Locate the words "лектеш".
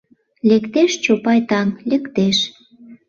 0.49-0.91, 1.89-2.37